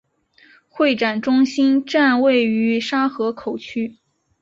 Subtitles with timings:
[0.67, 3.99] 会展中心站位于沙河口区。